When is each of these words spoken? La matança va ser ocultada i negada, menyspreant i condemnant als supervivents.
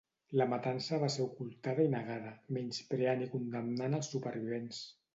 La 0.39 0.45
matança 0.53 0.97
va 1.03 1.09
ser 1.15 1.25
ocultada 1.25 1.87
i 1.89 1.93
negada, 1.97 2.33
menyspreant 2.59 3.25
i 3.29 3.31
condemnant 3.37 4.01
als 4.03 4.15
supervivents. 4.17 4.87